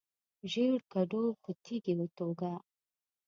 [0.51, 2.53] ژیړ کډو په تیږي وتوږه.